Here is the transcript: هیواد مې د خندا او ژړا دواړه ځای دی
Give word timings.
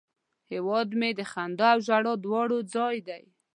هیواد 0.51 0.89
مې 0.99 1.09
د 1.19 1.21
خندا 1.31 1.69
او 1.73 1.79
ژړا 1.87 2.13
دواړه 2.25 2.57
ځای 2.73 2.97
دی 3.07 3.23